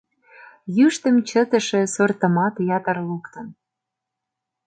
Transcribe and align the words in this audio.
Йӱштым 0.75 1.15
чытыше 1.29 1.81
сортымат 1.93 2.55
ятыр 2.77 2.97
луктын. 3.07 3.45